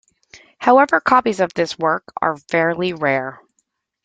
[0.57, 3.39] However copies of this work are fairly rare.